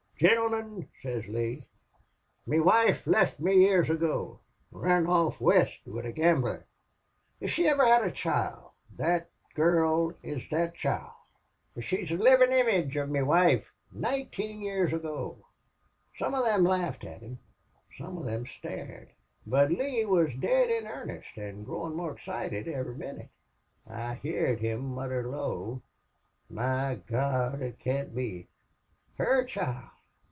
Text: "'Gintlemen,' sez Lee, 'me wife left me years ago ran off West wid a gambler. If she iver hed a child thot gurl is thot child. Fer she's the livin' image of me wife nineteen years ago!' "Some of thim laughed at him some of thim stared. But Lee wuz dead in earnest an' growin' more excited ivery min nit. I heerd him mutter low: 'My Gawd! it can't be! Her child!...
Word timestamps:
"'Gintlemen,' 0.23 0.87
sez 1.01 1.25
Lee, 1.25 1.65
'me 2.45 2.59
wife 2.59 3.07
left 3.07 3.39
me 3.39 3.55
years 3.59 3.89
ago 3.89 4.39
ran 4.71 5.07
off 5.07 5.41
West 5.41 5.79
wid 5.87 6.05
a 6.05 6.11
gambler. 6.11 6.63
If 7.39 7.49
she 7.49 7.67
iver 7.67 7.83
hed 7.87 8.03
a 8.03 8.11
child 8.11 8.69
thot 8.95 9.25
gurl 9.55 10.13
is 10.21 10.45
thot 10.47 10.75
child. 10.75 11.09
Fer 11.73 11.81
she's 11.81 12.09
the 12.09 12.17
livin' 12.17 12.51
image 12.51 12.95
of 12.97 13.09
me 13.09 13.23
wife 13.23 13.71
nineteen 13.91 14.61
years 14.61 14.93
ago!' 14.93 15.43
"Some 16.15 16.35
of 16.35 16.45
thim 16.45 16.65
laughed 16.65 17.03
at 17.03 17.21
him 17.23 17.39
some 17.97 18.15
of 18.19 18.25
thim 18.25 18.45
stared. 18.45 19.09
But 19.47 19.71
Lee 19.71 20.05
wuz 20.05 20.35
dead 20.39 20.69
in 20.69 20.85
earnest 20.85 21.35
an' 21.35 21.63
growin' 21.63 21.95
more 21.95 22.11
excited 22.11 22.67
ivery 22.67 22.95
min 22.95 23.17
nit. 23.17 23.29
I 23.89 24.13
heerd 24.21 24.59
him 24.59 24.85
mutter 24.93 25.27
low: 25.27 25.81
'My 26.47 26.99
Gawd! 27.07 27.63
it 27.63 27.79
can't 27.79 28.13
be! 28.13 28.47
Her 29.15 29.43
child!... 29.45 29.87